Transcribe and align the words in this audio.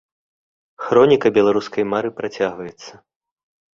Хроніка 0.85 1.27
беларускай 1.37 1.83
мары 1.93 2.09
працягваецца. 2.23 2.93